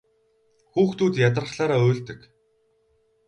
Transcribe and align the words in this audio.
Хүүхдүүд 0.71 1.13
ядрахлаараа 1.27 1.81
уйлдаг. 1.87 2.19